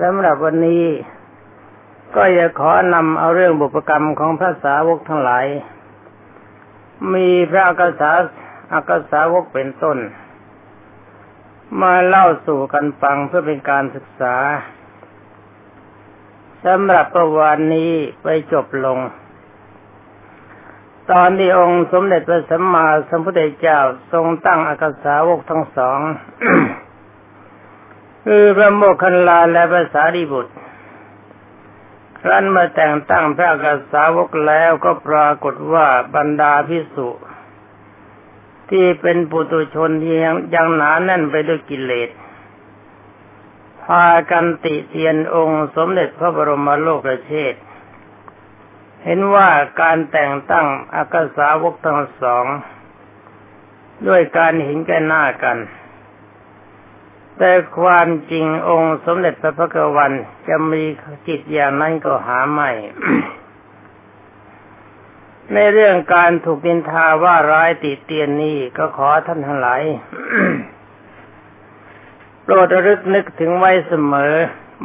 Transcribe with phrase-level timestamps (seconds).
[0.00, 0.84] สำหรับวันนี้
[2.16, 5.46] ก็จะขอนำเอาเรื่องบุพกรรมของพระสาวกทั้งหลาย
[7.14, 8.12] มีพระอักษา
[8.74, 9.98] อักษาวกเป็นต้น
[11.80, 14.36] มาเล่าสู่กันฟังเพื่อเป็นการศึกษา
[16.64, 17.92] สำหรับประวันนี้
[18.22, 18.98] ไปจบลง
[21.10, 23.78] ตอนที่องค์สมเด็จพระสัมมาสัมพุทธเจ้า
[24.12, 26.00] ทรงตั้งอักษาวกทั้งสอง
[28.24, 30.54] คือพระโมคคัลลาและพระสารีบุตร
[32.20, 37.08] ครั้นมาแต่งตั้งพระอักษาวกแล้วก็ปรากฏว่าบรรดาพิสุ
[38.70, 40.16] ที่เป็นปุตุชนที่
[40.54, 42.10] ยังหนาแน่นไปด้วยกิเลส
[43.82, 47.54] พากันติเตียนองค์สมเด็จพระบรมโลกเชษ
[49.04, 49.48] เห็นว่า
[49.80, 52.46] การแต่งตั้งอักษาวกทั้งสอง
[54.08, 55.58] ด้วยการเห็นแก่หน้ากัน
[57.42, 60.12] แต่ความจริงองค์สมเด็จพระพุทธวัน
[60.48, 60.82] จะมี
[61.28, 62.70] จิตอย่างนั้นก็หาไม่
[65.54, 69.82] ในเรื่องการถูกดินทาว่าร้ายติเตียนนี้ก็ขอท่านทั้งหลาย
[72.42, 74.34] โปรดระลึกนึกถึงไว้เสมอ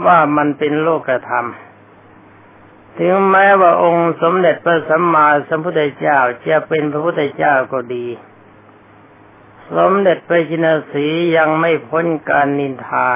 [0.05, 1.47] ว่ามันเป็นโลกธรรม
[2.99, 8.05] ถึงแม้ว่าองค์สมเด็จพระสัมมาสัมพุทธเจ้าจะเป็นพระพุทธเจ้าก็ดี
[9.73, 11.05] สมเด็จพระจินสี
[11.37, 13.09] ยังไม่พ้นการนินทา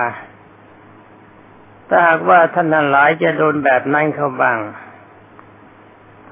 [1.87, 4.59] ถ้าหากว่าท่านหลายจะโดนแบบนั้นเขาบ้าง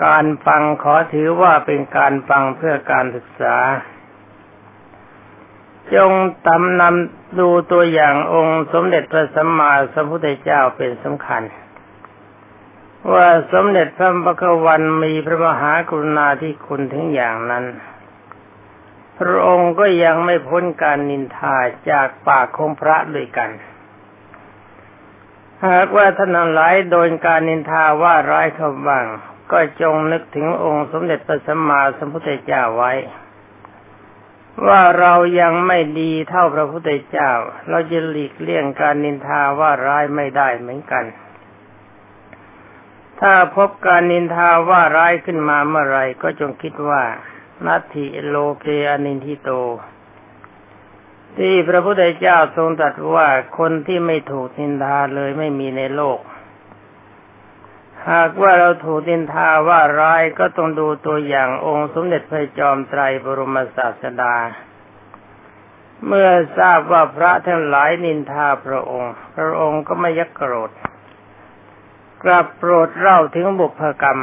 [0.05, 3.57] การฟังขอถือว่าเป็นการฟังเพื่อการศึกษา
[5.95, 6.11] จง
[6.47, 11.43] ตำนำดูตัวอย่างองค์สมเด็จพระสัมมาสัมพุทธเจ้าเป็นสำคัญ
[13.13, 17.65] ว่าสมเด็จพระบัควันมีพระมหากรุณาธิคุณถึงอย่างนั้น
[19.19, 21.57] พระองค์ก็ยังไม่พ้นการนินทา
[21.91, 23.49] จากปากของพระด้วยกัน
[25.67, 29.05] หากว่าท่านหลายโดนการนินทาว่าร้ายเขาบ้าง
[29.51, 32.93] ก็จงนึกถึงองค์สมเด็จพระสัมมาสัมพุทธเจ้าไว้
[34.67, 37.31] ว่าเรายังไม่ดีเท่าพระพุทธเจ้า
[37.69, 41.05] เราจะหลีกเลี่ยงการนินทาว่าร้ายไม่ได้เหมือนกัน
[43.19, 47.03] ถ้าพบการนินทาว่าร้ายขึ้นมาเมื่อไรก็จงคิดว่า
[47.65, 49.49] นัตถิโลเกอนินทิโต
[51.37, 56.19] ที่พระพุทธเจ้าทรงตรัสว่าคนที่ไม่ถูกนินทาเลยไม่มีในโลก
[58.11, 64.35] หากว่าเราถูกนินทาว่าร้ายก็ต้องดูตัวอย่างองค์สมเด็จพระจอมไตรบรมศาสดา
[66.05, 70.71] เมื่อทราบว่าพระทั้งหลายนินทาพระองค์ พระองค์ก็ไม่ยักโกรธ
[72.23, 74.21] กลับโปรดเล่าถึงบุพกรรม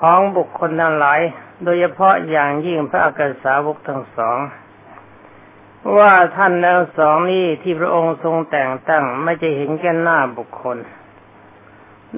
[0.00, 1.20] ของบุคคลทั้งหลาย
[1.64, 4.38] โดยเฉพาะอย่างยิ่งพระอักษาวกทั้งสอง
[5.98, 10.78] ว่าท่านทั้งสองนี้ที่พระองค์ทรงแต่งตั้งไม่จะเห็นแก่หน้าบุคคล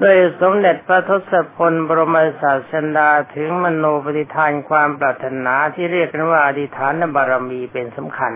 [0.01, 8.33] โดยสมเด็จพระทศพลบรมศาสดาถึงมโนปฏิทานความปรารถนาที่เรียกกันว่าอธิฐานบารมีเป็นสำคัญ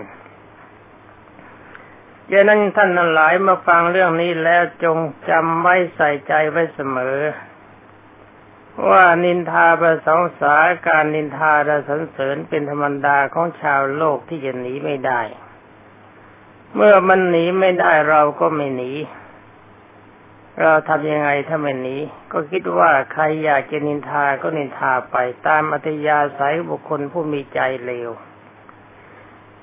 [2.31, 4.97] ดังนั้นท่านทั้งหลายมาฟังเรื่องนี้แล้วจง
[5.29, 7.17] จำไว้ใส่ใจไว้เสมอ
[8.87, 10.55] ว่านินทาประสงสา
[10.87, 15.21] การนินทาและสรรเสริญเป็นธรรมดาของชาวโลกที่จะหนีไม่ได้
[16.75, 18.91] เมื่อมันหนีไม่ได้เราก็ไม่หนี
[20.61, 21.97] เราทำยังไงถ้าไม่หนี
[22.31, 25.17] ก็คิดว่าใครอยากจะนินทาก็นินทาไป
[25.47, 28.11] ตามอัตยาศัยบุคคลผู้มีใจเลว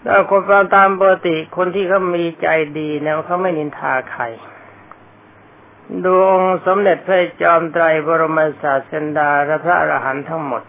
[0.04, 2.48] ถ้าคนฟังตามปกติคนที่เขามีใจ
[2.78, 4.24] ดีเนี่ยเขาไม่นินทาใคร
[6.04, 10.62] ดูองสมเด็จพระจอมไตรบรมศาสดาและพระอรหันต์ทั้งหมด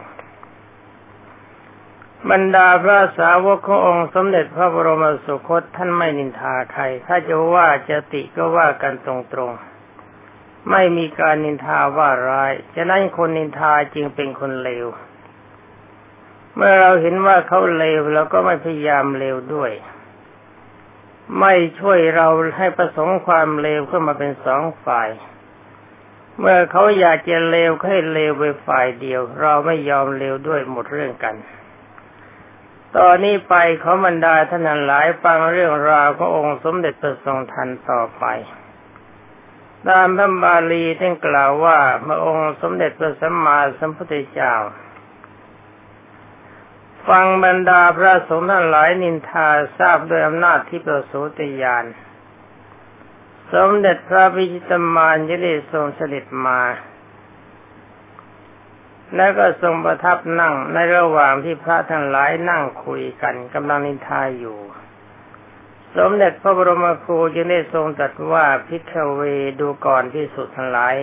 [2.29, 9.13] บรรดาพระสาวกขององค์สมเด็จพระบรมสุคตท่านไม่นินทาใคร ถ้าจะว่าจะติก็ว่ากันตร
[9.49, 14.87] งๆ ไม่มีการนินทาว่าร้ายฉะนั้นคนนินทาจึงเป็นคนเลว
[16.55, 19.71] เมื่อเราเห็นว่าเขาเลวเราก็ไม่พยายามเลวด้วย
[21.39, 22.27] ไม่ช่วยเรา
[22.57, 25.09] ให้ประสงค์ความเลวขึ้นมาเป็นสองฝ่าย
[26.39, 31.35] เมื่อเขาอยากจะเลวให้เลวไปฝ่ายเดียว เราไม่ยอมเลวด้วยหมดเรื่องกัน
[32.97, 38.25] ตอนนี้ไปเขาบรรดาท่านหลายฟังเรื่องราวขององค์สมเด็จพระทรงทันต่อไป
[39.87, 44.53] ตามพระบาลีท่านกล่าวว่าเมื่อองค์สมเด็จพระสัมมาสัมพุทธเจ้า
[47.07, 51.85] ฟังบรรดาพระสงฆ์ทั้งหลายนินทาทราบด้วยอำนาจที่ประสูติญาณ
[53.53, 56.59] สมเด็จพระพิชิตมารยได้ทรงเสด็จมา
[59.15, 64.59] แล้วก็ทรงประทับนั่งในระหว่างที่พระทั้งหลายนั่งคุยกันกำลังนินทาอยู่
[65.97, 68.81] สมเด็จพระบรมครูจึงได้ทรงตรัสว่าพิก
[69.15, 69.21] เว
[69.59, 70.95] ดูก่อนที่สุดทั้งหลาย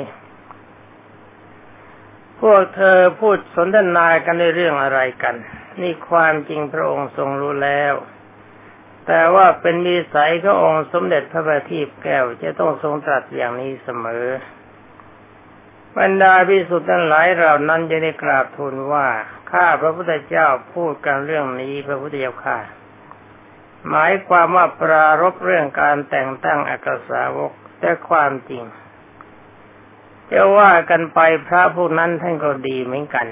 [2.41, 5.37] พวกเธอพูดสนทนากันในเรื่องอะไรกัน
[5.81, 7.95] นี่ความจริงพระองค์ทรงรู้แล้ว
[9.07, 14.27] แต่ว่าเป็นมีสัยขององค์สมเด็จพระบัณฑิตแก้วจะต้องทรงตรัสอย่างนี้เสมอ
[15.99, 19.07] บรรดาพิสุทธิ์ทั้งหลายเหล่านั้นจะได้กราบทูลว่า
[19.51, 22.59] ข้าพระพุทธเจ้าพูดกันเรื่องนี้พระพุทธเจ้าข้า
[23.89, 28.65] หมายความว่าปรารบเรื่องการแต่งตั้งอักษาวกแต่ความจริง
[30.31, 33.27] จะว่ากันไปพระผู้นั้นท่านก็ดีเหมือนกัน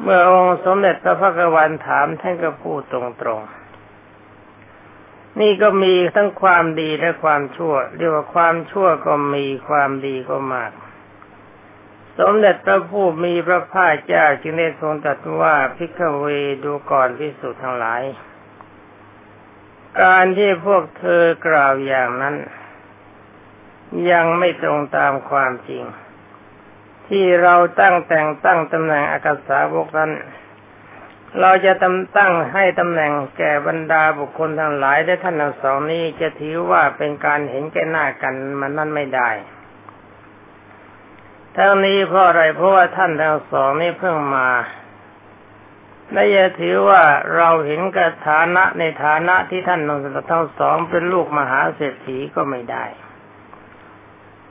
[0.00, 3.00] เมื่อองค์สมเด็จพระพักวันถามท่านก็พูดตร
[3.38, 10.72] งๆ นี่ก็มีทั้งความดีและความชั่ว เรียกว่าความชั่วก็มีความดีก็มาก
[12.18, 16.26] สมเด็จพระผู้มีพระภาคเจ้าจึงได้ทรงตรัสว่าพิกเว
[16.64, 18.02] ดูก่อนพิสุทั้งหลาย
[20.02, 22.36] การที่พวกเธอกล่าวอย่างนั้น
[24.10, 25.84] ยังไม่ตรงตามความจริง
[27.08, 30.12] ที่เราตั้งแต่งตั้งตำแหน่งอากาสาวกนั้น
[31.40, 39.30] เราจะตำตั้งให้ตำแหน่งแก่บรรดาบุคคลทั้งหลายและท่านทั้งสองนี้จะถือว่าเป็นการเห็นแก่หน้ากันมันนั่นไม่ได้
[41.56, 44.48] ทั้งนี้เพราะอะไรเพราะว่าท่านทั้งสองนี้เพิ่งมา
[46.12, 47.02] และอย่าถือว่า
[47.36, 49.80] เราเห็นกฐานะในฐานะที่ท่าน
[50.30, 52.84] ทั้งสองเป็นลูกมหาเศรษฐีก็ไม่ได้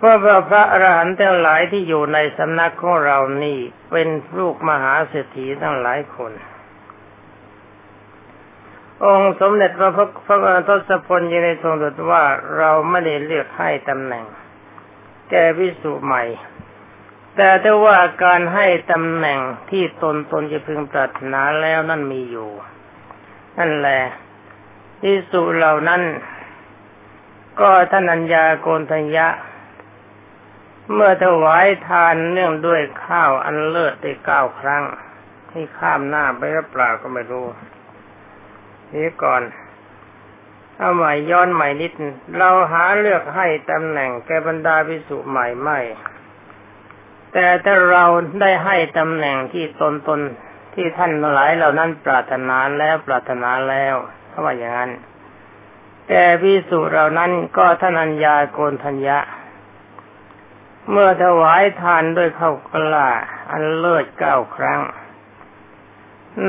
[0.03, 0.15] ว่า
[0.49, 3.59] พระอรหันต์ทั้งหลายที่อยู่ในสำนักของเรานี่
[3.91, 4.07] เป็น
[4.37, 6.31] ลูกมหาเศรษฐีทั้งหลายคน
[9.05, 12.23] องค์สมเด็จพระพระทศพลยังได้ทรงตรัสว่า
[12.57, 14.25] เราไม่ได้เลือกให้ตำแหน่ง
[15.29, 16.23] แก่วิสุใหม่
[17.35, 19.39] แต่ถ้าว่าการให้ตำแหน่ง
[19.69, 22.49] ที่ตนตนจะพึงปรารถนาแล้วนั่นมีอยู่
[23.57, 24.01] นั่นแหละ
[25.01, 26.01] ที่สุเหล่านั้น
[27.59, 29.27] ก็ท่านัญญาโกนทัญญะ
[30.93, 34.83] เมื่อถวายทานเนื่องด้วยข้าวอันเลิศได้เก้าครั้ง
[35.51, 37.45] ที่ข้ามหน้าไปหรือเปล่าก็ไม่รู้
[38.93, 39.41] นี้ก่อน
[40.77, 41.91] เอาใหม่ย้อนใหม่นิด
[42.37, 45.79] เราหาเลือกให้ตำแหน่งแกบรรดาพิสุใหม่ไม่
[47.33, 48.05] แต่ถ้าเรา
[48.41, 50.19] ได้ให้ตำแหน่งที่ตนตน
[50.73, 53.95] ที่ท่านหลายเหล่านั้นปรารถนาแล้วปรารถนาแล้ว
[54.31, 54.91] ถ้าว่าอย่างนั้น
[56.07, 59.17] แต่พิสุเหล่านั้นก็ท่านัญญาโกนทัญญะ
[60.89, 63.07] เมื่อถวายทานด้วยข้าวกล้า
[63.51, 64.81] อันเลิศเก้าครั้ง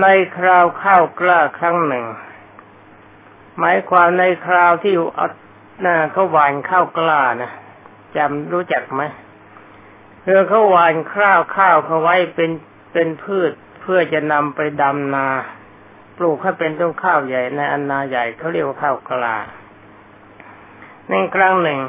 [0.01, 0.07] ใน
[0.37, 2.05] คราวข้าวกล้าครั้งหนึ่ง
[3.59, 5.29] หมายความในคราวที่เอา
[6.13, 7.53] เขาหวานข้าวกล้านะ
[8.17, 9.03] จำรู้จักไหม
[10.23, 12.51] เพื่อเขาหวานข้าวข้าวเขาไว้เป็น
[12.93, 15.27] เป็นพืชเพื่อจะนำไปดำนา
[16.17, 19.37] ปลูกให้เป็นต้นข้าวใหญ่ในอันนาใหญ่เขาเรียกว่าข้าวกล้า
[21.09, 21.81] ในครั้งหนึ่ง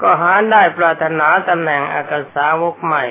[0.00, 3.04] ก็หาได้ปรารถนาตำแหน่งอากาสาวกใหม่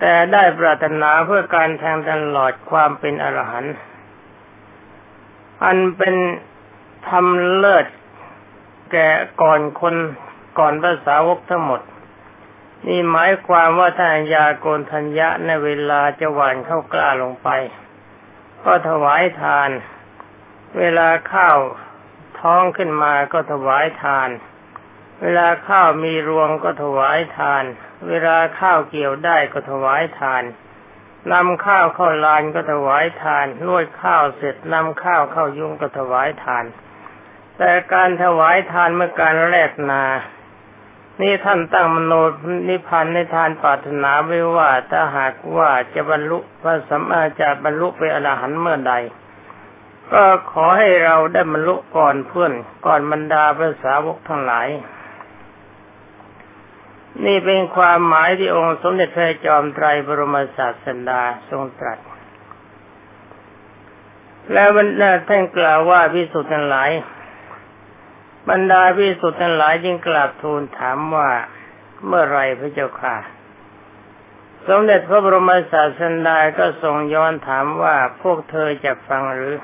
[0.00, 3.74] แต่ได้ปรารถนาเพื่อการแทงตลอดความเป็นอรหันต์
[5.64, 6.16] อันเป็น
[7.08, 7.86] ทำเลิศ
[8.92, 9.08] แก่
[9.42, 9.94] ก่อนคน
[10.58, 11.80] ก่อนภาษาวกทั้งหมด
[12.86, 17.48] นี่หมายความว่าท่านยาโกนทัญญะในเวลาจะหวานเข้ากล้าลงไป
[18.64, 19.70] ก็ถวายทาน
[20.78, 21.58] เวลาข้าว
[22.40, 24.28] ท้องขึ้นมาก็ถวายทาน
[25.22, 27.64] เวลาข้าวมีรวงก็ถวายทาน
[28.08, 30.44] เวลาข้าวเกี่ยวได้ก็ถวายทาน
[31.32, 36.64] นำข้าวเข้าลานก็ถวายทานนวดข้าวเสร็จนำข้าวเข้ายุงก็ถวายทาน
[37.58, 40.04] แต่การถวายทานเมื่อการแรกนา
[41.20, 42.12] นี่ท่านตั้งมโน
[42.68, 48.94] นิพพานในทานปรารถนาไว้ว่าถ้าหากว่าจะบรรลุพระสัมมาจะบรรลุเป็นอรหันต์เมื่อใด
[50.12, 52.52] ก็ขอให้เราได้บรรลุก่อนเพื่อน
[52.86, 54.68] ก่อนบรรดาพระสาวกทั้งหลาย
[57.26, 61.98] นี่เป็นความหมายที่องค์สมเด็จพระจอมไตรบรมศาสดาทรงตรัส
[64.52, 66.90] แล้วบรรดาท่านกล่าวว่าพิสุทธิ์ทั้งหลาย
[68.50, 71.30] บรรดาพิสุทธิ์ทั้งหลายจึงกราบทูลถามว่า
[72.06, 73.16] เมื่อไรพระเจ้าค่ะ
[74.68, 79.54] สมเด็จพระบรมศาสดาก็ทรงย้อนถามว่าพวกเธอจะฟังหรือ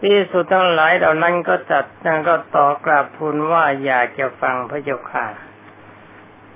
[0.00, 5.26] พิสุทธิ์ทั้งหลายเหล่านั้นก็จัดนั่นก็ต่อกราบทูลว่าอยากจะฟังพระเจ้าค่ะ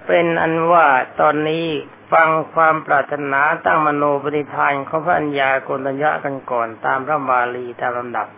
[0.07, 0.87] เป็นอันว่า
[1.21, 1.67] ตอนนี้
[2.13, 8.29] ฟังความปรารถนาตั้งมโนปณิธานของพระัญญาโกณัญญะกันก่อนตามพระบาลีตามลำดับ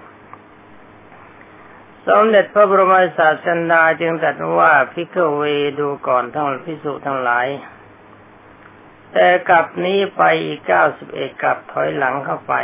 [2.07, 5.43] สมเด็จพระบรมศาสดาจึงตรัสว่าพิกเว
[5.79, 7.47] ดูก่อนทั้งพิสุทั้งหลาย
[9.13, 12.55] แต่กลับนี้ไปอีกเก้าสิบเอ็ดกลับถอยหลังเข้าไป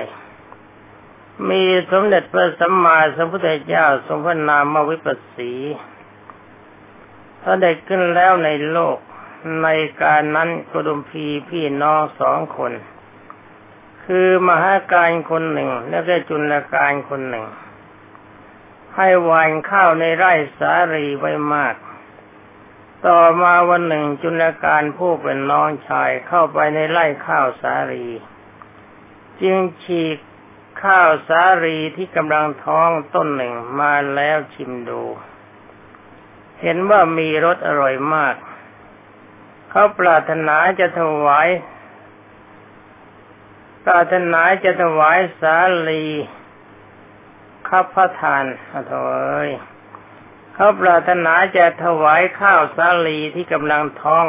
[1.50, 5.52] มีสมเด็จพระสัมมาสัมพุทธเจ้าทรงพระนามวิปัสสี
[7.46, 8.98] พระเด็กขึ้นแล้วในโลก
[9.62, 9.68] ใน
[10.02, 12.72] การนั้นกดุมพีพี่น้องสองคน
[14.04, 17.46] คือมหาการคนหนึ่ง และก็จุลการคนหนึ่ง
[18.96, 21.74] ให้หวานข้าวในไร่สารีไว้มาก
[23.06, 28.06] ต่อมาวันหนึ่งจุลการผู้เป็นน้องชายเข้าไปในไร่ข้าวสารี
[29.40, 30.18] จึงฉีก
[30.82, 35.02] ข้าวสารีที่กำลังท้องต้นหนึ่งมาแล้วชิมดู
[36.64, 38.34] เห็นว่ามีรสอร่อยมาก
[39.70, 41.48] เขาปรารถนาจะถวาย
[43.84, 45.56] ปรารถนาจะถวายสา
[45.88, 46.06] ลี
[47.68, 48.44] ข้าพระทาน
[48.88, 48.94] โถ
[49.44, 49.48] ย
[50.54, 54.26] เขาปรารถนาจะถวายข้าวสาลีที่กำลังท้อง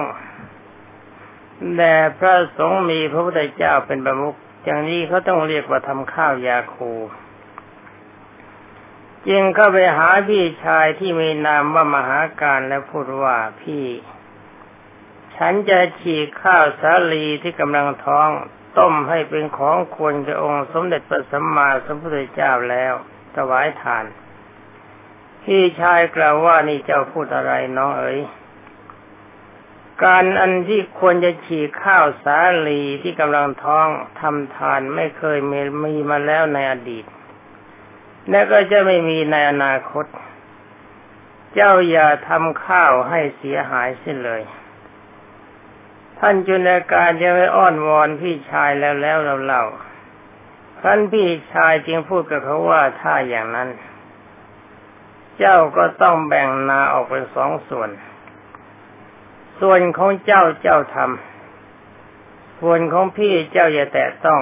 [1.76, 6.92] แด่พระสงฆ์มีพระพุทธเจ้าเป็นประมุขอย่างนี้เขาต้องเรียกว่าทำข้าวยาคู
[9.30, 13.86] จึงเข้าไปหาพี่ชายที่มีนามว่ามหาการและพูดว่าพี่
[15.36, 18.30] ฉันจะฉีกข้าวสาลีที่กำลังท้อง
[18.78, 22.94] ต้มให้เป็นของควรแก่องค์สมเด็จพระสัมมาสัมพุทธเจ้าแล้ว
[23.36, 24.06] ถวายทาน
[25.44, 28.20] พี่ชายกล่าวว่านี่เจ้าพูดอะไรน้องเอ๋ย
[30.04, 33.88] การอันที่ควรจะฉีกข้าวสาลีที่กำลังท้อง
[34.20, 37.06] ทำทานไม่เคยมีมีมาแล้วในอดีต
[38.30, 40.06] และก็จะไม่มีในอนาคต
[41.54, 44.42] เจ้าอย่าทำข้าวให้เสียหายสิ้นเลย
[46.20, 49.64] ท่านจุนการจะไปอ้อนวอนพี่ชายแล้วแล้วเราเล่า
[50.82, 53.70] ท่านพี่ชายจึงพูดกับเขาว่าถ้าอย่างนั้น
[55.38, 57.90] เจ้าก็ต้องแบ่งนาออกเป็นสองส่วน
[59.60, 64.42] ส่วนของเจ้าเจ้าทำส่วนของพี่เจ้าอย่าแตะต้อง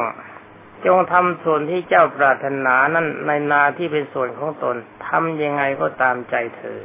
[0.86, 4.76] จงทำส่วนที่เจ้าปรารถนานั้นในนาที่เป็นส่วนของตน
[5.08, 6.80] ทำยังไงก็ตามใจเธอ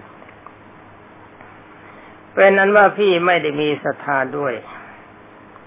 [2.34, 4.54] เป็นนั้นว่าพี่ไม่ได้มีศรัทธาด้วย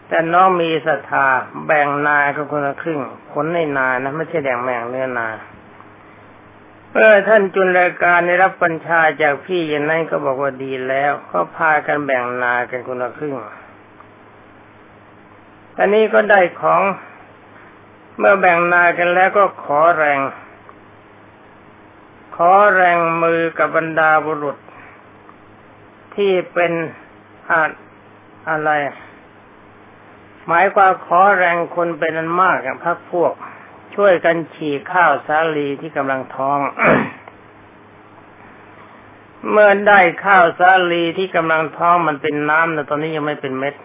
[0.07, 1.25] แต่น้องมีศรัทธา
[1.65, 3.00] แบ่งนากับคนละครึ่ง
[3.31, 5.29] ผลในนานะไม่ใช่แบ่งแบ่งเนื้อนา
[6.91, 13.35] เมื่อท่านจุลการได้รับบัญชาจากพี่อย่างนั้นก็บอกว่าดีแล้วก็พากันแบ่งนากันคนละครึ่ง
[15.79, 16.81] อันนี้ก็ได้ของ
[18.23, 20.19] เมื่อแบ่งนากันแล้วก็ขอแรง
[22.35, 24.57] ขอแรงมือกับบรรดาบุรุษ
[26.15, 26.71] ที่เป็น
[27.49, 27.61] อะ
[28.49, 28.71] อะไร
[30.47, 33.33] หมายความขอแรงคนเป็นอันมากกับพักพวก
[33.95, 36.59] ช่วยกันฉีกข้าวสาลีที่กำลังท้อง
[39.51, 43.75] เมื่อได้ข้าวสาลีที่กำลังท้องมันเป็นน้ำแต่ตอนนี้ยังไม่เป็นเม็ด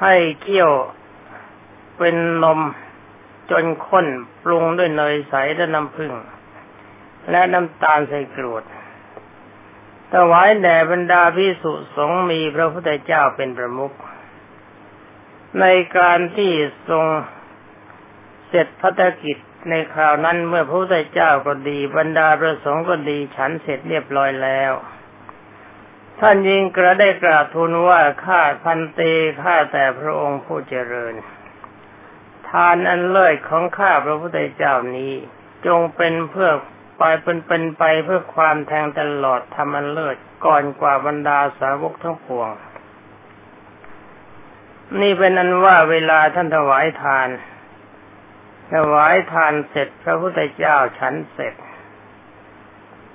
[0.00, 0.70] ให้เคี่ยว
[1.98, 2.60] เป็นนม
[3.50, 4.06] จนข้น
[4.42, 6.12] ปรุงด้วยเนยใสและน้ำผึ้ง
[7.30, 8.64] และน้ำตาลใส่กรวด
[10.12, 13.92] ถวายแด่บรรดาพิสุสงฆ์มีพระพุทธเจ้าเป็นประมุข
[15.60, 16.52] ในการที่
[16.88, 17.04] ทรง
[18.48, 19.38] เสร็จพัฒกิจ
[19.70, 24.72] ในคราวนั้นเมื่อพระพุทธเจ้าก็ดี บรรดาประสงค์ก็ดีฉันเสร็จเรียบร้อยแล้ว
[26.20, 29.00] ท่านยิงกระได้กราบทูลว่าข้าพันเต
[29.42, 31.14] ข้าแต่พระองค์ผู้เจริญ
[32.50, 35.12] ทานอันเลิศของข้าพระพุทธเจ้านี้
[35.66, 36.50] จงเป็นเพื่อ
[36.98, 42.50] ไปเป็นเป็นไปเพื่อความแทงตลอดทำอันเลิศก่อนกว่าบรรดาสาวกทั้งปวง
[45.00, 47.28] นี่เป็นนั้นว่าเวลาท่านถวายทาน
[48.74, 51.54] ถวายทานเสร็จพระพุทธเจ้าฉันเสร็จ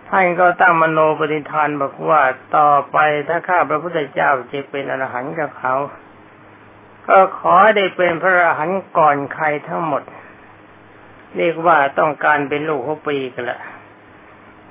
[0.09, 2.21] ท่านก็ตั้งมโนปฏิทานบอกว่า
[2.57, 2.97] ต่อไป
[3.27, 5.75] ถ้าข้าพระพุทธเจ้าจะเป็นอรหันต์กับเขา
[7.07, 10.03] ก็ขอได้เป็นพระอรหันต์ก่อนใครทั้งหมด
[11.35, 13.59] เรียกว่าต้องการเป็นลูกหกปีกันละ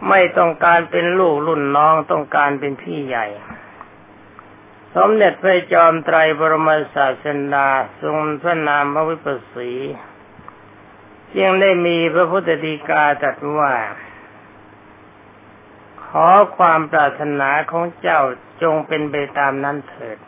[0.09, 3.27] ไม่ต้องการเป็นลูกรุ่นน้องต้องการเป็นพี่ใหญ่
[4.95, 7.25] สมเด็จพระจอมไตรบรมศาส
[7.55, 7.69] ดา
[8.01, 9.73] ทรงพระนามพระวิปัสสี
[11.41, 13.73] ยังได้มีพระพุทธดีกาตรัสว่า
[16.05, 18.21] ขอความปรารถนาของเจ้า
[18.63, 20.19] จงเป็นไปตามนั้นเถิด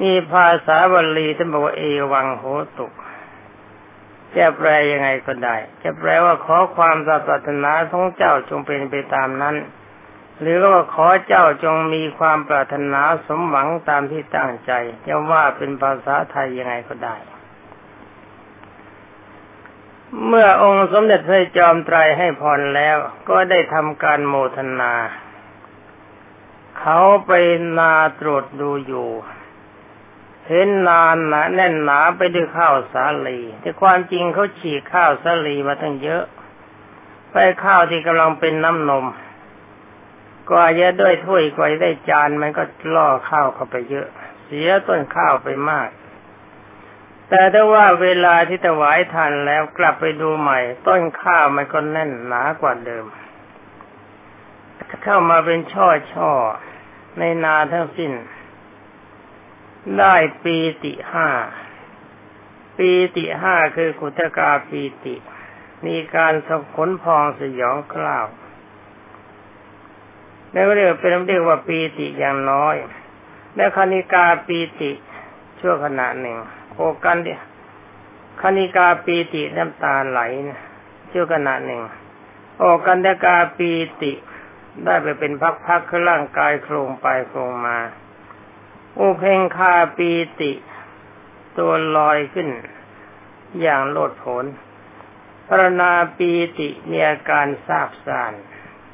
[0.00, 2.44] นี่ภาษาบาลีท่านบอกว่าเอวังโห
[2.78, 2.92] ตุก
[4.36, 9.56] จะแปลยังไงก็ได้ จะแปลว่าขอความปรารถนาของเจ้าจงเป็นไปตามนั้น
[10.40, 14.72] หรือว่าขอเจ้าจงมีความปรารถนาสมหวังตามที่ตั้งใจ
[15.06, 17.16] จะว่าเป็นภาษาไทยยังไงก็ได้
[20.26, 22.96] เมื่อองค์สมเด็จพระจอมไตรให้พรแล้ว
[23.28, 24.94] ก็ได้ทำการโมทนา
[26.80, 27.32] เขาไป
[27.78, 29.08] นาตรวจดูอยู่
[30.50, 36.24] เห็นนานหนาแน่นหนาไปด้วยข้าวสาลี แต่ความจริงเขาฉีกข้าวสาลีมาตั้งเยอะ
[37.30, 39.06] ไปข้าวที่กำลังเป็นน้ำนม
[40.50, 42.62] กว่าจะด้วยถ้วยกว่าได้จานมันก็
[42.94, 44.06] ล่อข้าวเข้าไปเยอะ
[44.44, 45.88] เสียต้นข้าวไปมาก
[47.28, 53.04] แต่ถ้าว่าเวลาที่ถวายทานแล้วกลับไปดูใหม่ ต้นข้าวมันก็แน่นหนากว่าเดิม
[55.04, 56.30] เข้ามาเป็นช่อช่อ
[57.18, 58.12] ในนาทั้งสิ้น
[59.98, 61.28] ได้ปีติห้า
[62.76, 65.14] ปีติห้าคือกุตกาปีติ
[65.86, 68.26] มีการสขนพองสยองกล้าว
[70.52, 72.76] แล้วเรียกเป็นเรียกว่าปีติอย่างน้อย
[73.56, 74.90] และคณิกาปีติ
[75.60, 76.38] ชั่วขณะหนึ่ง
[76.74, 77.40] โอกันเดีย
[78.42, 80.60] คณิกาปีติน้ำตาไหลนะ
[81.10, 81.82] ชั่วขณะหนึ่ง
[82.58, 83.70] โอกันเดกาปี
[84.02, 84.12] ติ
[84.84, 85.32] ได้ไปเป็น
[85.66, 87.76] พักๆคือร่างกายโครงไปโครงมา
[88.98, 90.52] อุเพงคาปีติ
[91.58, 92.48] ตัวลอยขึ้น
[93.60, 94.44] อย่างโลดโผน
[95.46, 98.32] พรณาปีติมีอาการทราบซ่าน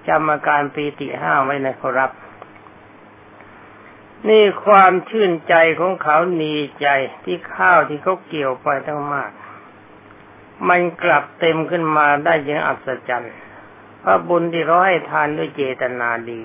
[0.08, 2.10] จำอาการปีติห้าไว้นะครับ
[4.28, 6.88] นี่ความชื่นใจของเขานีใจ
[7.24, 9.30] ที่ข้าวที่เขาเกี่ยวไปทั้งมาก
[10.68, 13.34] มันกลับเต็มขึ้นมาได้อยังอัศจรรย์
[14.02, 16.42] พระบุญที่เขาให้ทานด้วยเจตนาดี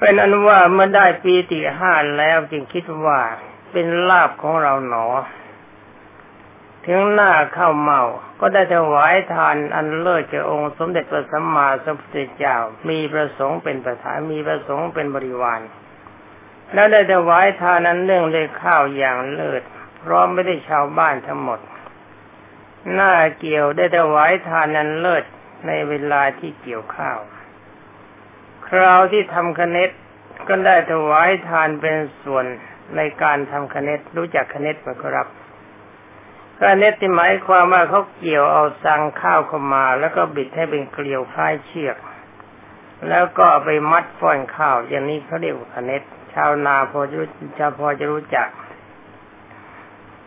[0.00, 3.20] เป็นอนุว่าเมื่อได้ปีติห้าแล้วจึงคิดว่า
[3.72, 5.06] เป็นลาบของเราหนอ
[6.86, 8.02] ถึงหน้าเข้าเมา
[8.40, 12.56] ก็ได้ถวายทานอันเลิศแก่องค์สมเด็จพระสัมมาสัมพุทธเจ้า
[12.88, 15.60] มีประสงค์เป็นประธานมีประสงค์เป็นบริวาร
[16.72, 19.62] แล้วได้ถวายทานนั้นเรื่องเลยข้าวอย่างเลิศ
[20.02, 21.60] พร้อมไม่ได้ชาวบ้านทั้งหมด
[22.92, 25.24] หน้าเกี่ยวได้ถวายทานนั้นเลิศ
[25.66, 27.18] ในเวลาที่เกี่ยวข้าว
[28.70, 29.90] คราวที่ทำคเนต
[30.48, 32.44] ก็ได้ถวายทานเป็นส่วน
[32.96, 35.26] ในการทำคเนตรู้จักคเนตไหมครับ
[36.58, 41.96] กระเนตที่หมายความว่าเขาเกี่ยวเอาสังข้าวเข้ามา แล้วก็บิดให้เป็นเกลียวคล้ายเชือก
[43.08, 46.02] แล้วก็ไปมัดฟ้อนข้าว อย่างนี้เขาเรียกว่าคเนต
[46.34, 47.28] ชาวนาพอจะรู้
[47.58, 48.48] ชาวพอจะรู้จัก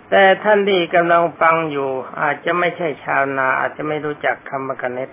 [0.09, 1.89] แต่ท่านที่กำลังฟังอยู่
[2.21, 5.09] อาจจะไม่ใช่ชาวนา อาจจะไม่รู้จักคำว่าคเนต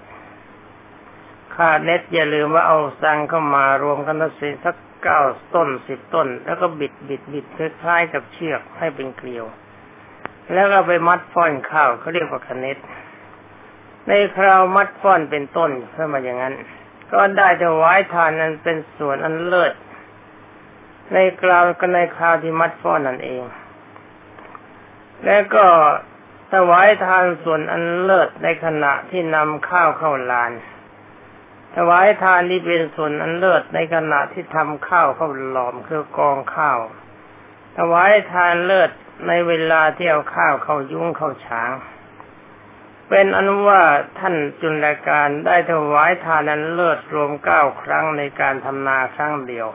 [1.56, 5.20] ค่าเน็ตอย่าลืมว่าเอาสังเข้ามารวมกันสิสักเก้า
[5.54, 9.44] ต้นสิบต้น แล้วก็บิดบิดบิดคล้ายๆกับเชือกให้เป็นเกลียว
[10.52, 12.78] แล้วก็ไปมัดฟ้อนข้าวเขาเรียกว่าคเนต
[14.08, 16.54] ในคราวมัดฟ้อนเป็นต้นเพื่อมาอย่างนั้น
[17.12, 19.72] ก็ได้ถวายทานนั้นเป็นส่วนอันเลิศ
[21.12, 23.42] ในคราวก็ในคราวที่มัดฟ้อนนั่นเอง
[25.24, 25.66] แล้วก็
[26.52, 30.52] ถวายทานส่วนอันเลิศในขณะที่นำข้าวเข้าลาน
[31.76, 36.78] ถวายทานนี้เป็นส่วนอันเลิศในขณะที่ทำข้าวเข้าหลอมคือกองข้าว
[37.78, 38.90] ถวายทานเลิศ
[39.28, 41.70] ในเวลาที่เอาข้าวเข้ายุ้งเข้าฉาง
[43.08, 43.82] เป็นอนุว่า
[44.18, 49.68] ท่านจุลการได้ถวายทานนั้นเลิศรวมเก้าครั้งในการทำนาครั้งเดียว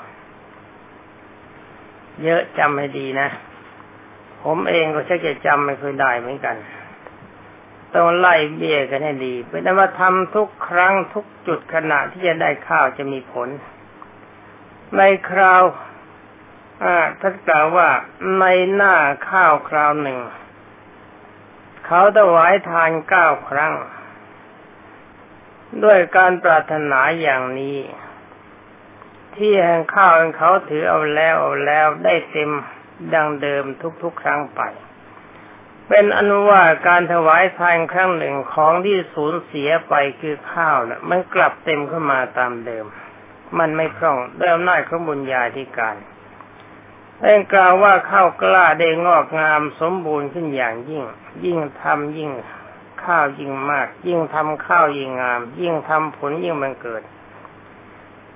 [2.24, 3.30] เยอะจำให้ดีนะ
[4.44, 6.56] ผมเองก็ใช่จะจำไม่เคยได้เหมือนกัน
[7.96, 13.50] ต้องไล่เบี้ยกันให้ดี เป็นนว่าทำทุกครั้งทุกจุดขณะที่จะได้ข้าวจะมีผล
[14.98, 15.64] ในคราว
[17.22, 17.90] ท่านกล่าวว่า
[18.40, 18.96] ในหน้า
[19.30, 20.20] ข้าวคราวหนึ่ง
[21.86, 23.74] เขาถวายทานเก้าครั้ง
[25.84, 27.80] ด้วยการปรารถนาอย่างนี้
[29.36, 32.52] ที่แห่งข้าวเขาถือเอาแล้วเอาแล้วได้เต็ม
[33.14, 33.64] ดังเดิม
[34.04, 34.62] ทุกๆครั้งไป
[35.90, 42.86] เป็นอนุว่าการถวายทานครั้งหนึ่งของที่สูญเสียไปคือข้าวนะ่ะมันกลับเต็มขึ้นมาตามเดิม
[43.60, 45.96] มันไม่คล่องด้วยอำนาจของบุญญาธิการ
[47.22, 51.04] ท่านกล่าวว่าข้าวกล้าได้งอกงามสมบูรณ์ขึ้นอย่างยิ่ง
[51.46, 52.32] ยิ่งทำยิ่ง
[53.04, 57.04] ข้าวยิ่งมาก ยิ่งทำข้าวยิ่งงาม ยิ่งทำผลยิ่งบังเกิด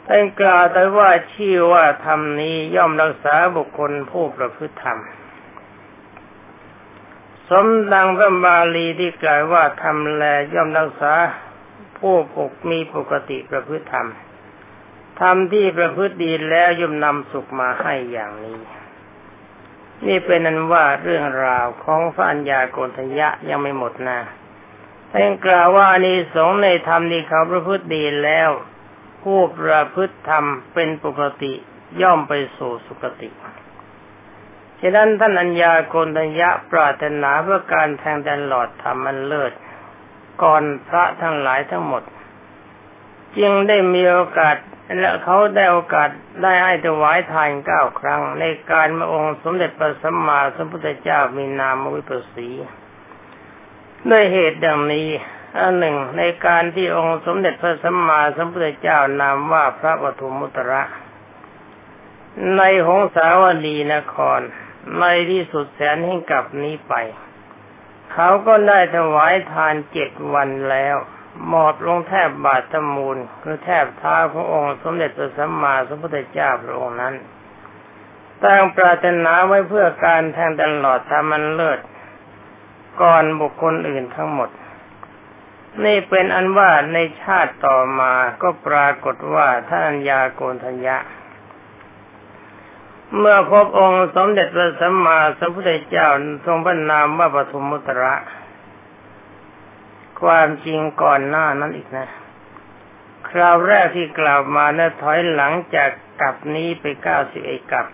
[0.07, 4.99] ท่านกล่าวแต่ว่าชื่อว่าธรรมนี้ย่อมรักษาบุคคลผู้ประพฤติธรรม
[7.49, 11.13] สมดังพระบาลีที่กล่าวว่าทำแลย่อมรักษา
[11.97, 14.07] ผู้ปกมีปกติประพฤติธรรม
[15.21, 18.59] ทำที่ประพฤติดีแล้วย่อมนำสุขมาให้อย่างนี้
[20.05, 24.19] นี่เป็นนั้นว่าเรื่องราวของพระัญญาโกณทยะยังไม่หมดนะ
[25.11, 28.49] ท่านกล่าวว่านี้สงในธรรมที่เขาประพฤติดีแล้ว
[29.23, 31.53] ผู้ประพฤติธรรมเป็นปกติ
[32.01, 33.29] ย่อมไปสู่สุคติ
[34.81, 39.51] ฉะนั้นท่านอัญญาโกณทยะปรารถนาเพื่อการแทงแดนหลอดธรรมมันเลิศ
[40.43, 42.03] ก่อนพระทั้งหลายทั้งหมด
[43.37, 44.55] จึงได้มีโอกาส
[44.99, 46.09] และเขาได้โอกาส
[46.41, 52.49] ได้ให้ถวายทานเก้าครั้ง ในการมาองค์สมเด็จพระสัมมาสัมพุทธเจ้ามีนามวิปัสสี
[54.09, 55.07] ด้วยเหตุดังนี้
[55.57, 60.81] อันหนึ่งในการที่องค์สมเด็จพระสัมมาสัมพุทธเจ้านามว่าพระปฐุมมุตระ
[62.57, 64.41] ในหงสาวดีนคร
[64.99, 66.93] ในที่สุดแสนให้กลับนี้ไป
[68.13, 70.97] เขาก็ได้ถวายทานเจ็ดวันแล้ว
[71.47, 77.15] หมอบลงแทบบาทตมูล คือแทบเท้าขององค์สมเด็จพระสัมมาสัมพุทธเจ้าพระองค์นั้น
[78.43, 81.79] ตั้งปรารถนาไว้เพื่อการแทงตลอดทำมันเลิศ
[83.01, 84.49] ก่อนบุคคลอื่นทั้งหมด
[85.85, 90.97] นี่เป็นอันว่าในชาติต่อมาก็ปรากฏว่าท่านยาโกนทัญญะ
[93.17, 96.07] เมื่อพบองค์สมเด็จพระสัมมาสัมพุทธเจ้า
[96.45, 98.15] ทรงพระนามว่าปฐุมมุตระ
[100.21, 102.07] ความจริงก่อนหน้านั้นอีกนะ
[103.29, 105.89] คราวแรกที่กล่าวมานะถอยหลังจาก
[106.21, 107.87] กลับนี้ไปเก้าสิบเอกกับ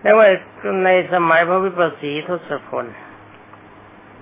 [0.00, 0.26] แต่ว่า
[0.84, 2.86] ในสมัยพระวิปัสสีทศพล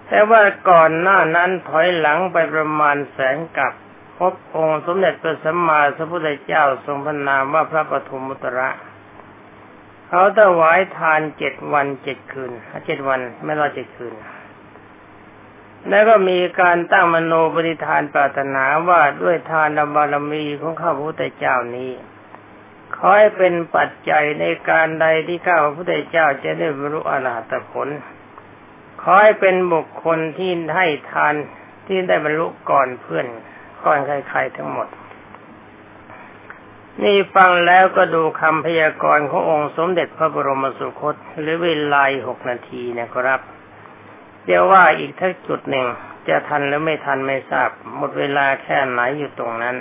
[0.06, 3.72] แต่ว่าก่อนหน้านั้นถอยหลังไปประมาณแสนกับ
[4.18, 8.68] พบองค์สมเด็จพระสัมมาสัมพุทธเจ้าทรงพระนามว่าพระปฐมมุตระ
[10.12, 12.52] เขาถวายทานเจ็ดวันเจ็ดคืน
[12.86, 14.14] เจ็ดวันไม่รอเจ็ดคืน
[15.88, 21.92] แล้วก็มีการตั้งมโนปฏิทานปรารถนาว่าด้วยทานบารมีของข้าพระพุทธเจ้านี้
[22.96, 27.88] ขอให้เป็นปัจจัยในการใดที่ข้าพระพุทธเจ้าจะได้บรรลุอรหัตผล
[29.02, 31.34] ขอให้เป็นบุคคลที่ให้ทาน
[31.86, 33.26] ที่ได้บรรลุก่อนเพื่อน
[33.84, 34.88] ก่อนใครๆทั้งหมด
[37.04, 43.40] นี่ฟังแล้วก็ดูคำพยากรณ์ขององค์สมเด็จพระบรมสุคตหรือเวลาหกนาทีนะครับ
[44.44, 45.86] เดี๋ยวว่าอีกทักจุดหนึ่ง
[46.28, 49.76] จะทันหรือไม่ทันไม่ทราบ หมดเวลาแค่ไหนอยู่ตรงนั้น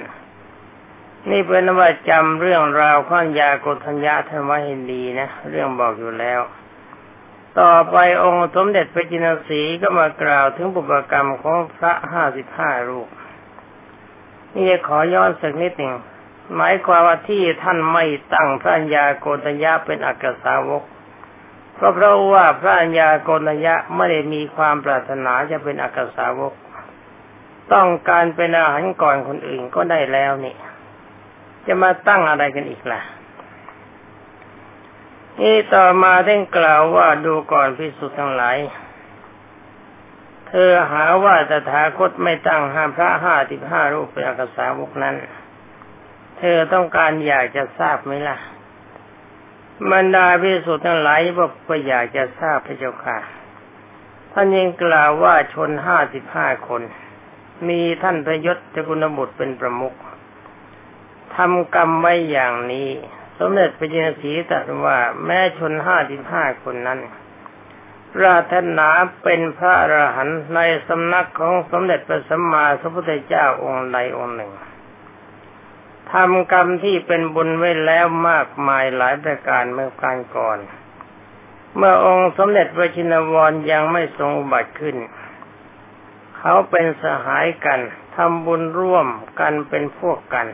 [1.29, 6.41] นี่เป็นว่าจำเรื่องราวข้อนยากุทัญญาธรรมหินดีนะ เรื่องบอกอยู่แล้ว
[7.59, 13.09] ต่อไปองค์สมเด็จพระจินสีก็มากล่าวถึงบุพกรรมของพระห้าสิบห้ารูป
[14.55, 15.95] นี่ขอย้อนสักนิดหนึ่ง
[16.55, 20.83] หมายความว่าที่ท่านไม่ตั้งพระัญาโกตัญญาเป็นอักษาวก
[21.79, 26.53] ก็เพราะว่าพระัญาโกนยะไม่ได้มีความปรารถนาจะเป็นอักษาวก
[27.73, 30.55] ต้องการเป็นอาหารก่อนคนอื่นก็ได้แล้วนี่
[31.67, 33.01] จะมาตั้งอะไรกันอีกล่ะ
[35.41, 38.57] นี่ต่อมาได้กล่าวว่าดูก่อนพิสุทธ์ทั้งหลาย
[40.47, 45.15] เธอหาว่าตถาคตไม่ตั้งห้ามพระห้าสิบห้ารูปเป็นอักษาวกนั้น
[46.39, 48.37] เธอต้องการอยากจะทราบไหมล่ะ
[49.91, 53.17] บรรดาพิสุทธ์ทั้งหลายบอกก็อยากจะทราบพระเจ้าค่ะ
[54.33, 56.81] ท่านยังกล่าวว่าชนห้าสิบห้าคน
[57.67, 59.95] มีท่านพยศจกุณบุตรเป็นประมุข
[61.35, 62.89] ทำกรรมไว้อย่างนี้
[63.39, 66.99] สมเด็จพระจินสีตรัสว่าแม้ชนห้าสิบห้าคนนั้น
[68.15, 68.87] ปรารถนา
[69.23, 74.51] เป็นพระอรหันต์ในสำนักของสมเด็จพระสัมมาสัมพุทธเจ้าองค์ใดองค์หนึ่ง
[76.13, 80.59] ทำกรรมที่เป็นบุญไว้แล้วมากมายหลายประการเมื่อการก่อน
[81.75, 84.97] เมื่อองค์สมเด็จพระชินวรยังไม่ทรงบัติขึ้น
[86.37, 87.79] เขาเป็นสหายกัน
[88.15, 89.07] ทำบุญร่วม
[89.39, 90.47] กันเป็นพวกกัน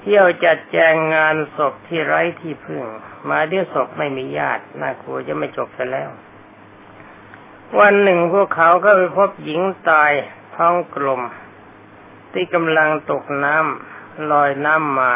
[0.00, 2.82] เที่ยวจัดแจงงานศพที่ไร้ที่พึ่ง
[3.28, 6.10] มาเดี่ศพไม่มีญาติน่ากลัวจะไม่จบไปแล้ว
[7.78, 9.60] วันหนึ่งพวกเขาก็ไปพบหญิง
[9.90, 10.12] ตาย
[10.56, 11.22] ท้องกลม
[12.32, 13.89] ที่กำลังตกน้ำ
[14.32, 15.14] ลอยน้ำมา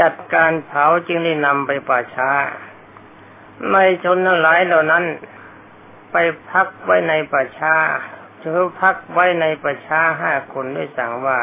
[0.00, 2.30] จัดการเผาจึงได้นำไปป่าช้า
[3.72, 5.04] ในชนหลายเหล่านั้น
[6.12, 6.16] ไป
[6.50, 7.74] พักไว้ในป่าช้า
[8.42, 11.40] ชือพักไว้ในป่าช้าห้าคนด้วยสั่งว่า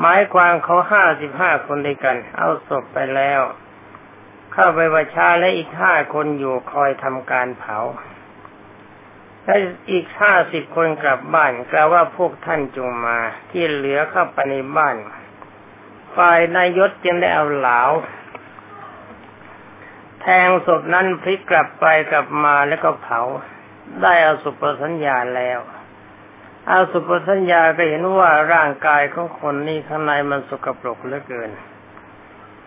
[0.00, 3.40] หมายความเขาห้าสิบห้าคนด้วยกัน เอาศพไปแล้ว
[4.52, 7.78] เข้าไปป่าช้าและอีกห้าคนอยู่คอยทำการเผา
[9.52, 13.18] ถ้าอีกห้าสิบคนกลับบ้านกล่าวว่าพวกท่านจงมา
[13.50, 14.96] ที่เหลือเข้าไปในบ้าน
[16.16, 17.80] ฝ่ายนายยศจึงได้เอาเหลา
[20.20, 23.20] แทงศพนั้นพลิกกลับไปกลับมาแล้วก็เผา
[24.02, 25.58] ได้อาสุปสัญญาแล้ว
[26.70, 31.50] อาสุปสัญญาก็เห็นว่าร่างกายของคนนี้ข้างในมันสกปรกเหลือเกิน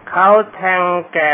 [0.09, 0.81] เขาแทง
[1.13, 1.33] แก่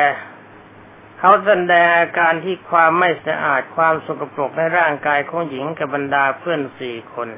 [1.20, 7.30] เขาแสดงอาการที่ความไม่สะอาดความสกปรกในร่างกายของหญิงกับบรรดาเพื่อนสี่คน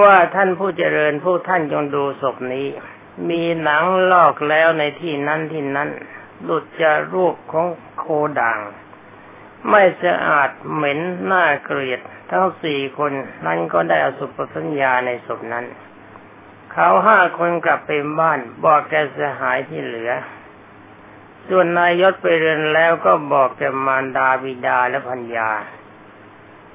[0.00, 2.66] ว่าท่านผู้เจริญผู้ท่านจงดูศพนี้
[3.28, 5.88] มีหนังลอกแล้วในที่นั้นที่นั้น
[6.42, 7.66] หลุดจากรูปของ
[7.98, 8.04] โค
[8.40, 8.58] ด่าง
[9.70, 13.12] ไม่สะอาดเหม็นน่าเกลียด ทั้งสี่คน
[13.46, 15.66] นั้นก็ได้อสุปสัญญาในศพนั้น
[16.72, 20.12] เขาห้าคนกลับไปบ้านบอกแกสหายที่เหลือ
[21.48, 25.50] ส่วนนายยศไปเรือนแล้วก็บอกแกมารดาบิดาและพัญญา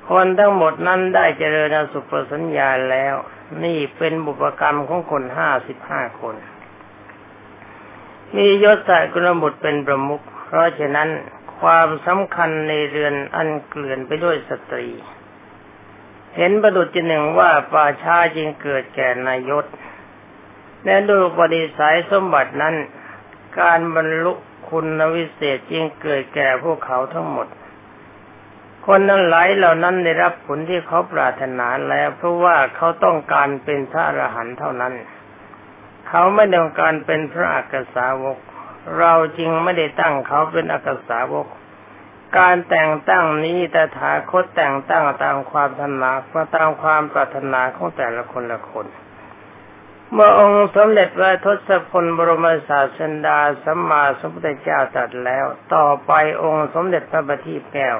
[0.09, 3.15] คนทั้งหมดนั้นได้เจริญสุปสัญญาแล้ว
[3.63, 6.35] นี่เป็นบุปกรรมของคนห้าสิบห้าคน
[8.35, 11.09] มียศศักดิ์กุลบุตรเป็นประมุข เพราะฉะนั้น
[11.59, 14.89] ความสำคัญในเรือนอันเกลื่อนไปด้วยสตรี
[16.37, 19.65] เห็นประดุจหนึ่งว่าป่าชาจึงเกิดแก่นายศ
[20.83, 22.75] และดูปฏิสัยสมบัตินั้น
[23.59, 24.33] การบรรลุ
[24.73, 27.47] คุณวิเศษจึงเกิดแก่พวกเขาทั้งหมด
[28.85, 34.93] คนนั้นหลายเหล่านั้นได้รับผลที่เขาปรารถนาแล้วเพราะว่าเขาต้องการเป็นพระอรหันต์เท่านั้น
[36.07, 38.37] เขาไม่ต้องการเป็นพระอักษาวก
[38.99, 41.47] เราจริงไม่ได้ตั้งเขาเป็นอักษาวก
[42.39, 46.19] การแต่งตั้งนี้แต่ถาคตแต่งตั้งตามความถนัด
[46.55, 48.85] ตามความปรารถนาของแต่ละคนละคน
[50.15, 55.45] เมื่อองค์สมเด็จพระทศพลบรมศาสดาสัมมาสัมพุทธเจ้าตรัสแล้ว
[55.75, 56.11] ต่อไป
[56.43, 57.97] องค์สมเด็จพระบัณฑิตแก้ว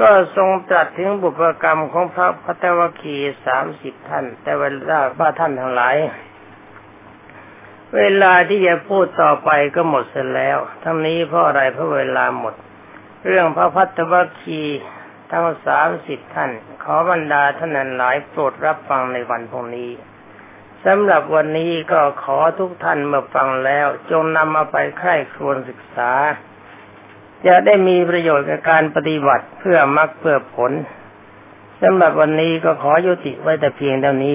[0.00, 5.96] ก็ทรงตรัสถึงบุพกรรมของพระพัทวคีสามสิบท่าน แต่เวลาพระท่านทั้งหลาย
[7.96, 12.54] เวลาที่จะพูดต่อไปก็หมดเสียแล้ว ทั้งนี้เพราะอะไรเพราะเวลาหมด
[13.26, 14.62] เรื่องพระพัทธวัคี
[15.30, 16.50] ทั้งสามสิบท่าน
[16.82, 19.90] ขอบรรดาท่านหลายโปรดรับฟังในวันพรุ่งนี้
[20.86, 26.12] สำหรับวันนี้ก็ขอทุกท่านเมื่อฟังแล้ว จงนำมาไปใคร่ครวญศึกษา
[27.46, 30.72] จะได้มีประโยชน์กับการปฏิบัติเพื่อมรรคเพื่อผล
[31.82, 34.32] สำหรับวันนี้ก็ขอยุติไว้แต่เพียงเท่านี้